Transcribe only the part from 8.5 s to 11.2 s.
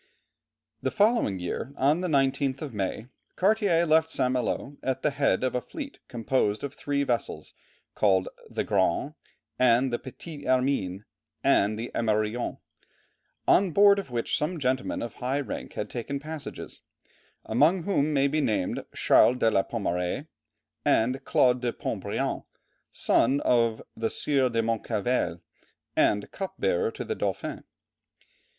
Grande and the Petite Hermine